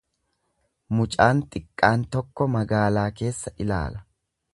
[0.99, 4.03] Mucaan xiqqaan tokko magaalaa keessa ilaala.